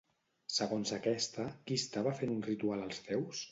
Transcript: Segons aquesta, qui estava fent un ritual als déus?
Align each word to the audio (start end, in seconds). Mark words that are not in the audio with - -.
Segons 0.53 0.93
aquesta, 0.97 1.45
qui 1.69 1.79
estava 1.83 2.17
fent 2.23 2.35
un 2.39 2.43
ritual 2.51 2.85
als 2.89 3.07
déus? 3.13 3.47